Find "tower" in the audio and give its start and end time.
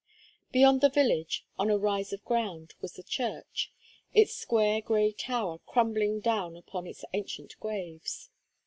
5.11-5.59